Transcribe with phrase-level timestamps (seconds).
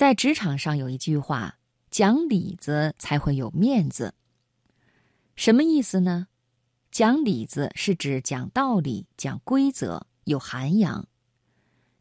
[0.00, 1.58] 在职场上有一句话
[1.92, 4.14] ：“讲理子才会有面子。”
[5.36, 6.26] 什么意思呢？
[6.90, 11.04] 讲理子是指讲道理、讲规则、有涵养；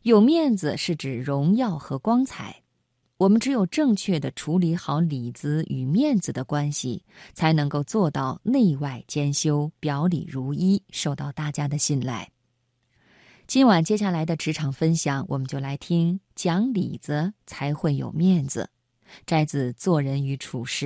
[0.04, 2.64] 有面子是指荣耀和光彩。
[3.18, 7.04] 我们只有正确的处理好里子与面子的关系，
[7.34, 12.32] 才能够做到内外兼修、表里如一，受到大家的信赖。
[13.50, 18.70] 今晚接下来的职场分享，我们就来听讲理子才会有面子，
[19.26, 20.86] 摘自《做人与处事》。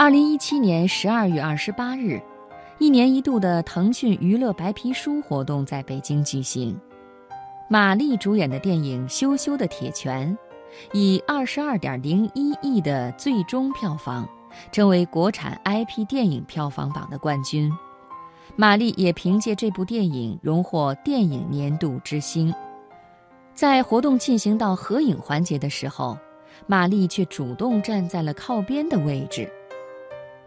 [0.00, 2.18] 二零一七年十二月二十八日，
[2.78, 6.74] 一年一度的腾讯娱乐白皮书活动在北京举行。
[7.68, 10.34] 马丽主演的电影《羞羞的铁拳》，
[10.98, 14.26] 以二十二点零一亿的最终票房，
[14.72, 17.70] 成为国产 IP 电影票房榜的冠军。
[18.56, 22.50] 马丽也凭借这部电影荣获电影年度之星。
[23.52, 26.16] 在活动进行到合影环节的时候，
[26.66, 29.46] 马丽却主动站在了靠边的位置。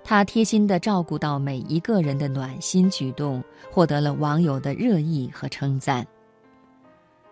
[0.04, 6.06] 他贴心地照顾到每一个人的暖心举动，获得了网友的热议和称赞。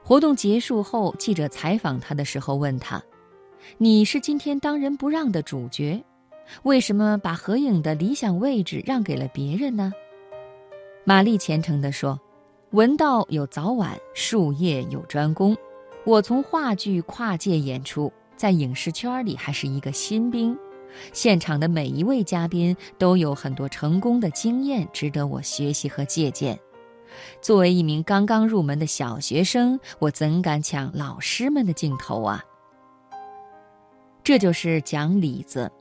[0.03, 3.01] 活动结束后，记者采访他的时候问他
[3.77, 6.01] ：“你是今天当仁不让的主角，
[6.63, 9.93] 为什么把合影的理想位置让给了别人呢？”
[11.03, 12.19] 玛丽虔诚地说
[12.71, 15.55] ：“文道有早晚，术业有专攻。
[16.05, 20.57] 我从话剧跨界演出，在影视圈里还是一个新兵。”
[21.13, 26.59] 现场的每一位嘉宾都有很多成功的经验，值得我学习和借鉴。
[27.41, 32.43] 作为一名刚刚入门的小学生，我怎敢抢老师们的镜头啊？
[34.23, 35.71] 这就是讲理子。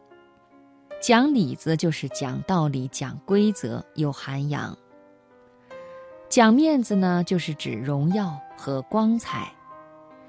[1.01, 4.77] 讲理子就是讲道理、讲规则、有涵养。
[6.29, 9.53] 讲面子呢，就是指荣耀和光彩，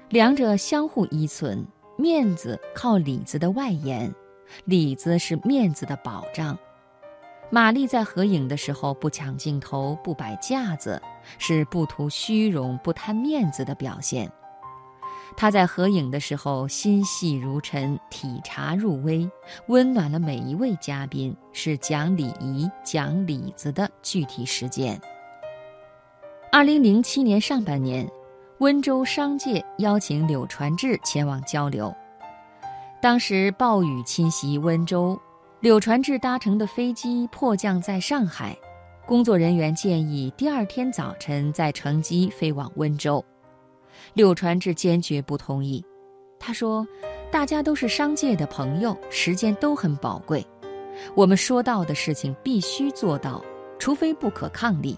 [0.08, 1.66] 两者相互依存。
[1.98, 4.12] 面子靠里子的外延。
[4.64, 6.58] 里子是面子的保障。
[7.50, 11.00] 玛丽在合影的时候不抢镜头、不摆架子，
[11.38, 14.30] 是不图虚荣、不贪面子的表现。
[15.36, 19.30] 她在合影的时候心细如尘、体察入微，
[19.66, 25.00] 温暖了每一位嘉宾，是讲礼仪、讲里子的具体实践。
[26.50, 28.06] 二零零七年上半年，
[28.58, 31.94] 温州商界邀请柳传志前往交流。
[33.02, 35.20] 当时暴雨侵袭温州，
[35.58, 38.56] 柳传志搭乘的飞机迫降在上海，
[39.04, 43.22] 工作人员建议第二天早晨再乘机飞往温州。
[44.14, 45.84] 柳传志坚决不同意，
[46.38, 46.86] 他说
[47.28, 50.46] ：“大家都是商界的朋友，时间都很宝贵，
[51.16, 53.42] 我们说到的事情必须做到，
[53.80, 54.96] 除非不可抗力。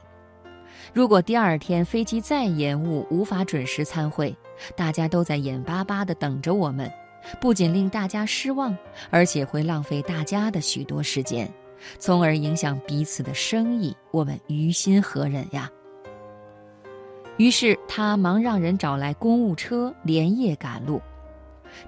[0.93, 4.37] 如果第二天飞机再延误，无法准时参会，
[4.77, 6.87] 大家都在眼巴巴地等着我们。”
[7.41, 8.77] 不仅令大家失望，
[9.11, 11.51] 而且会浪费大家的许多时间，
[11.99, 13.97] 从而影响彼此的生意。
[14.11, 15.71] 我们于心何忍呀？
[17.37, 21.03] 于是他忙让人找来公务车，连夜赶路，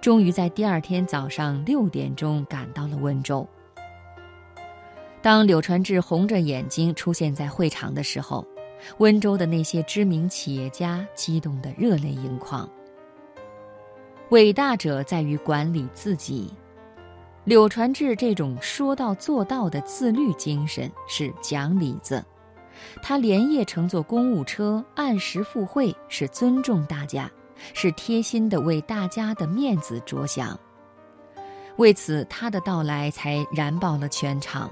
[0.01, 3.47] 终于在第二天早上六点钟赶到了温州。
[5.23, 8.47] 当柳传志红着眼睛出现在会场的时候，
[8.99, 12.69] 温州的那些知名企业家激动得热泪盈眶。
[14.31, 16.53] 伟大者在于管理自己，
[17.45, 22.25] 柳传志这种说到做到的自律精神是讲理子。
[23.01, 27.31] 他连夜乘坐公务车，按时赴会，是尊重大家，
[27.73, 30.59] 是贴心的为大家的面子着想。
[31.77, 34.69] 为此，他的到来才燃爆了全场。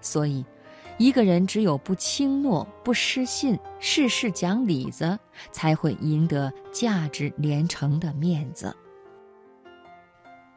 [0.00, 0.44] 所以，
[0.98, 5.18] 一个人只有不轻诺、不失信、事事讲理子，
[5.50, 8.72] 才会赢得价值连城的面子。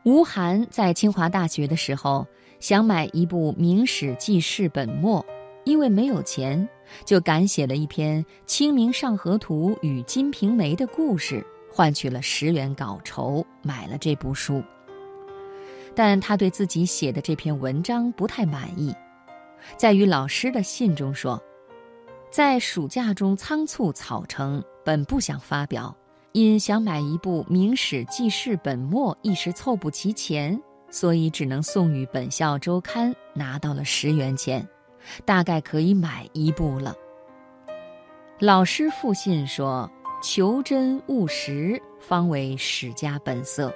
[0.07, 2.25] 吴晗在清华大学的时候，
[2.61, 5.21] 想买一部《明史记事本末》，
[5.65, 6.65] 因为没有钱，
[7.03, 14.63] 就赶写了一篇《清明上河图》与《金瓶梅》的故事，换取了十元稿酬，买了这部书。
[15.93, 18.95] 但他对自己写的这篇文章不太满意，
[19.75, 21.37] 在与老师的信中说，
[22.31, 25.93] 在暑假中仓促草成，本不想发表。
[26.37, 34.63] 因想买一部《明史记事本末》，一时凑不齐钱，所以只能送与本校周刊，拿到了十元钱，
[35.25, 36.93] 大概可以买一部了。
[38.37, 39.89] 老师复信说
[40.21, 43.73] ：“求真务实，方为史家本色。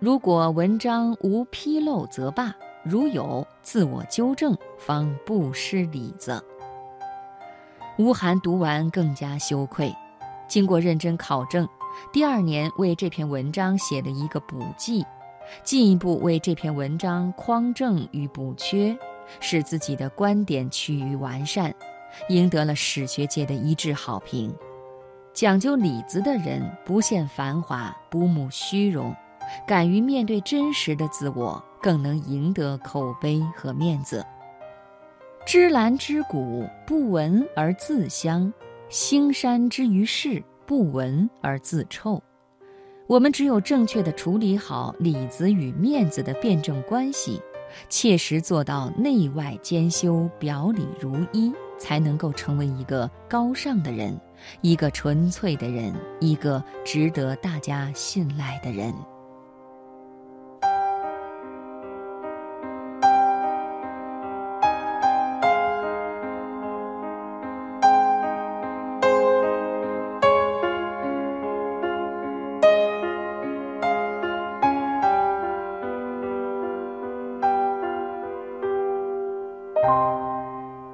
[0.00, 2.52] 如果文章无纰漏，则罢；
[2.82, 6.44] 如有，自我纠正，方不失礼子。”
[7.98, 9.94] 吴晗读完更加羞愧，
[10.48, 11.68] 经过认真考证，
[12.12, 15.04] 第二年为这篇文章写了一个补记。
[15.64, 18.96] 进一步为这篇文章匡正与补缺，
[19.40, 21.74] 使自己的观点趋于完善，
[22.28, 24.54] 赢得了史学界的一致好评。
[25.32, 29.12] 讲究里子的人，不羡繁华，不慕虚荣，
[29.66, 34.24] 敢于面对真实的自我，更能赢得口碑和面子。
[35.44, 38.52] 芝兰之谷，不闻而自香；
[38.88, 40.40] 兴山之于世，
[40.70, 42.22] 不闻而自臭。
[43.08, 47.42] 我们只有正确的处理好里子与面子的辩证关系，
[47.88, 54.16] 切实做到内外兼修、表里如一，才能够成为一个高尚的人，
[54.60, 58.94] 一个纯粹的人，一个值得大家信赖的人。